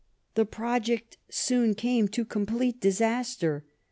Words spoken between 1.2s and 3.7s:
soon came to complete disaster.